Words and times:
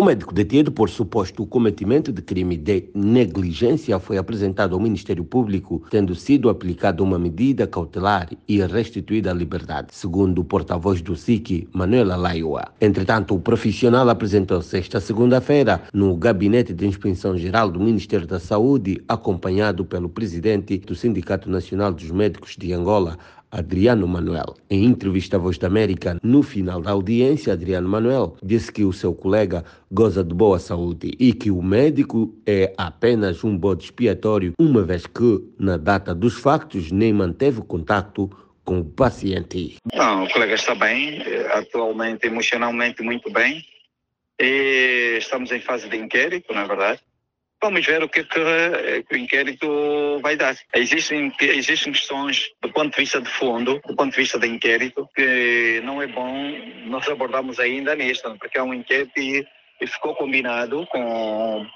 O 0.00 0.04
médico 0.04 0.32
detido 0.32 0.70
por 0.70 0.88
suposto 0.88 1.44
cometimento 1.44 2.12
de 2.12 2.22
crime 2.22 2.56
de 2.56 2.88
negligência 2.94 3.98
foi 3.98 4.16
apresentado 4.16 4.76
ao 4.76 4.80
Ministério 4.80 5.24
Público, 5.24 5.82
tendo 5.90 6.14
sido 6.14 6.48
aplicada 6.48 7.02
uma 7.02 7.18
medida 7.18 7.66
cautelar 7.66 8.30
e 8.46 8.60
restituída 8.64 9.32
a 9.32 9.34
liberdade, 9.34 9.88
segundo 9.90 10.40
o 10.40 10.44
porta-voz 10.44 11.02
do 11.02 11.16
SIC, 11.16 11.68
Manuela 11.72 12.14
Laiua. 12.14 12.68
Entretanto, 12.80 13.34
o 13.34 13.40
profissional 13.40 14.08
apresentou-se 14.08 14.78
esta 14.78 15.00
segunda-feira 15.00 15.82
no 15.92 16.14
Gabinete 16.14 16.72
de 16.72 16.86
Inspeção 16.86 17.36
Geral 17.36 17.68
do 17.68 17.80
Ministério 17.80 18.24
da 18.28 18.38
Saúde, 18.38 19.02
acompanhado 19.08 19.84
pelo 19.84 20.08
presidente 20.08 20.78
do 20.78 20.94
Sindicato 20.94 21.50
Nacional 21.50 21.92
dos 21.92 22.12
Médicos 22.12 22.54
de 22.56 22.72
Angola, 22.72 23.18
Adriano 23.50 24.06
Manuel. 24.06 24.54
Em 24.70 24.84
entrevista 24.84 25.36
à 25.36 25.38
Voz 25.38 25.58
da 25.58 25.66
América, 25.66 26.18
no 26.22 26.42
final 26.42 26.80
da 26.80 26.90
audiência, 26.90 27.52
Adriano 27.52 27.88
Manuel 27.88 28.36
disse 28.42 28.72
que 28.72 28.84
o 28.84 28.92
seu 28.92 29.14
colega 29.14 29.64
goza 29.90 30.22
de 30.22 30.34
boa 30.34 30.58
saúde 30.58 31.12
e 31.18 31.32
que 31.32 31.50
o 31.50 31.62
médico 31.62 32.34
é 32.46 32.72
apenas 32.76 33.42
um 33.44 33.56
bode 33.56 33.84
expiatório, 33.84 34.52
uma 34.58 34.82
vez 34.82 35.06
que, 35.06 35.44
na 35.58 35.76
data 35.76 36.14
dos 36.14 36.38
factos, 36.38 36.90
nem 36.90 37.12
manteve 37.12 37.62
contato 37.62 38.30
com 38.64 38.80
o 38.80 38.84
paciente. 38.84 39.76
Não, 39.94 40.24
o 40.24 40.30
colega 40.30 40.54
está 40.54 40.74
bem, 40.74 41.22
atualmente 41.52 42.26
emocionalmente 42.26 43.02
muito 43.02 43.32
bem. 43.32 43.64
E 44.40 45.16
estamos 45.18 45.50
em 45.50 45.60
fase 45.60 45.88
de 45.88 45.96
inquérito, 45.96 46.52
na 46.52 46.62
é 46.62 46.66
verdade. 46.66 47.00
Vamos 47.60 47.84
ver 47.84 48.02
o 48.02 48.08
que, 48.08 48.22
que, 48.22 48.38
eh, 48.38 49.02
que, 49.02 49.14
o 49.16 49.18
inquérito 49.18 50.20
vai 50.22 50.36
dar. 50.36 50.56
Existem, 50.74 51.32
existem 51.40 51.92
questões 51.92 52.50
do 52.62 52.72
ponto 52.72 52.90
de 52.92 52.98
vista 52.98 53.20
de 53.20 53.28
fundo, 53.28 53.80
do 53.84 53.96
ponto 53.96 54.10
de 54.10 54.16
vista 54.16 54.38
de 54.38 54.46
inquérito, 54.46 55.08
que 55.14 55.80
não 55.82 56.00
é 56.00 56.06
bom 56.06 56.32
nós 56.86 57.08
abordarmos 57.08 57.58
ainda 57.58 57.96
nisto, 57.96 58.32
porque 58.38 58.58
é 58.58 58.62
um 58.62 58.72
inquérito 58.72 59.18
e, 59.18 59.44
e 59.80 59.86
ficou 59.88 60.14
combinado 60.14 60.86
com, 60.86 61.66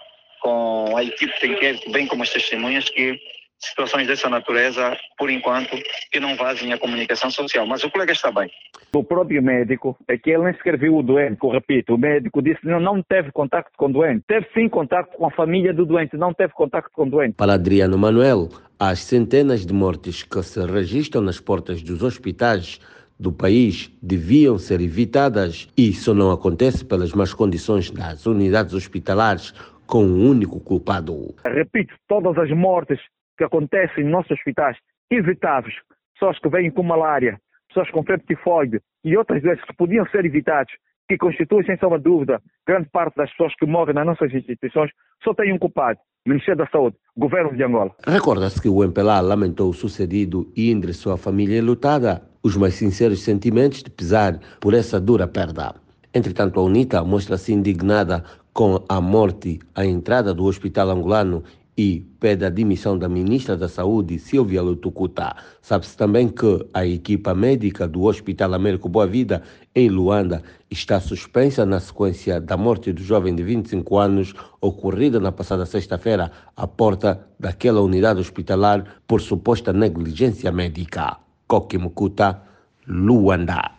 com 0.40 0.96
a 0.96 1.02
equipe 1.02 1.40
de 1.40 1.52
inquérito, 1.52 1.90
bem 1.90 2.06
como 2.06 2.22
as 2.22 2.30
testemunhas, 2.30 2.88
que 2.88 3.20
situações 3.58 4.06
dessa 4.06 4.28
natureza, 4.28 4.96
por 5.18 5.30
enquanto, 5.30 5.76
que 6.10 6.20
não 6.20 6.36
vazem 6.36 6.72
a 6.72 6.78
comunicação 6.78 7.30
social. 7.30 7.66
Mas 7.66 7.82
o 7.82 7.90
colega 7.90 8.12
está 8.12 8.30
bem. 8.30 8.50
O 8.94 9.02
próprio 9.02 9.42
médico, 9.42 9.96
é 10.06 10.18
que 10.18 10.30
ele 10.30 10.44
nem 10.44 10.54
sequer 10.54 10.78
viu 10.78 10.98
o 10.98 11.02
doente, 11.02 11.38
eu 11.42 11.48
repito, 11.48 11.94
o 11.94 11.98
médico 11.98 12.42
disse 12.42 12.60
que 12.60 12.66
não, 12.66 12.78
não 12.78 13.02
teve 13.02 13.32
contato 13.32 13.70
com 13.74 13.86
o 13.86 13.92
doente. 13.92 14.22
Teve 14.26 14.46
sim 14.52 14.68
contato 14.68 15.16
com 15.16 15.24
a 15.24 15.30
família 15.30 15.72
do 15.72 15.86
doente, 15.86 16.14
não 16.14 16.34
teve 16.34 16.52
contato 16.52 16.90
com 16.92 17.04
o 17.04 17.10
doente. 17.10 17.34
Para 17.36 17.54
Adriano 17.54 17.96
Manuel, 17.96 18.50
as 18.78 18.98
centenas 18.98 19.64
de 19.64 19.72
mortes 19.72 20.22
que 20.22 20.42
se 20.42 20.60
registram 20.66 21.22
nas 21.22 21.40
portas 21.40 21.82
dos 21.82 22.02
hospitais 22.02 22.80
do 23.18 23.32
país 23.32 23.90
deviam 24.02 24.58
ser 24.58 24.82
evitadas 24.82 25.72
e 25.74 25.88
isso 25.88 26.12
não 26.12 26.30
acontece 26.30 26.84
pelas 26.84 27.14
más 27.14 27.32
condições 27.32 27.90
das 27.90 28.26
unidades 28.26 28.74
hospitalares 28.74 29.52
com 29.86 30.04
um 30.04 30.28
único 30.28 30.60
culpado. 30.60 31.34
Repito, 31.46 31.94
todas 32.06 32.36
as 32.36 32.50
mortes 32.50 32.98
que 33.38 33.44
acontecem 33.44 34.04
nos 34.04 34.12
nossos 34.12 34.32
hospitais, 34.32 34.76
evitáveis, 35.10 35.76
pessoas 36.12 36.38
que 36.38 36.48
vêm 36.50 36.70
com 36.70 36.82
malária, 36.82 37.40
pessoas 37.72 37.90
com 37.90 38.04
febre 38.04 38.26
tifoide 38.26 38.80
e 39.04 39.16
outras 39.16 39.42
doenças 39.42 39.64
que 39.64 39.74
podiam 39.74 40.06
ser 40.08 40.24
evitadas, 40.24 40.72
que 41.08 41.16
constituem, 41.16 41.64
sem 41.64 41.76
sombra 41.78 41.98
de 41.98 42.04
dúvida, 42.04 42.40
grande 42.66 42.88
parte 42.90 43.16
das 43.16 43.30
pessoas 43.30 43.54
que 43.56 43.66
morrem 43.66 43.94
nas 43.94 44.06
nossas 44.06 44.32
instituições, 44.32 44.90
só 45.22 45.34
tem 45.34 45.52
um 45.52 45.58
culpado, 45.58 45.98
o 46.26 46.30
Ministério 46.30 46.58
da 46.58 46.70
Saúde, 46.70 46.96
Governo 47.16 47.56
de 47.56 47.62
Angola. 47.62 47.90
Recorda-se 48.06 48.60
que 48.60 48.68
o 48.68 48.82
MPLA 48.84 49.20
lamentou 49.20 49.70
o 49.70 49.74
sucedido 49.74 50.50
e 50.56 50.70
endereçou 50.70 51.12
à 51.12 51.16
família 51.16 51.62
lutada 51.62 52.22
os 52.42 52.56
mais 52.56 52.74
sinceros 52.74 53.22
sentimentos 53.22 53.82
de 53.82 53.90
pesar 53.90 54.38
por 54.60 54.74
essa 54.74 55.00
dura 55.00 55.26
perda. 55.26 55.74
Entretanto, 56.14 56.60
a 56.60 56.62
UNITA 56.62 57.02
mostra-se 57.04 57.52
indignada 57.52 58.24
com 58.52 58.84
a 58.88 59.00
morte 59.00 59.60
à 59.74 59.84
entrada 59.84 60.34
do 60.34 60.44
hospital 60.44 60.90
angolano 60.90 61.42
e 61.82 62.06
pede 62.20 62.44
a 62.44 62.50
demissão 62.50 62.96
da 62.96 63.08
ministra 63.08 63.56
da 63.56 63.68
Saúde, 63.68 64.16
Silvia 64.16 64.62
Lutucuta. 64.62 65.34
Sabe-se 65.60 65.96
também 65.96 66.28
que 66.28 66.64
a 66.72 66.86
equipa 66.86 67.34
médica 67.34 67.88
do 67.88 68.04
Hospital 68.04 68.54
Américo 68.54 68.88
Boa 68.88 69.04
Vida, 69.04 69.42
em 69.74 69.88
Luanda, 69.88 70.44
está 70.70 71.00
suspensa 71.00 71.66
na 71.66 71.80
sequência 71.80 72.40
da 72.40 72.56
morte 72.56 72.92
do 72.92 73.02
jovem 73.02 73.34
de 73.34 73.42
25 73.42 73.98
anos, 73.98 74.32
ocorrida 74.60 75.18
na 75.18 75.32
passada 75.32 75.66
sexta-feira 75.66 76.30
à 76.56 76.68
porta 76.68 77.26
daquela 77.40 77.80
unidade 77.80 78.20
hospitalar 78.20 78.84
por 79.04 79.20
suposta 79.20 79.72
negligência 79.72 80.52
médica. 80.52 81.16
Kokimukuta, 81.48 82.42
Luanda. 82.86 83.72